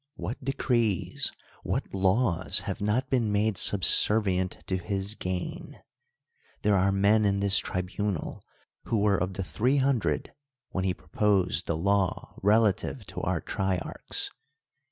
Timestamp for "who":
8.85-8.99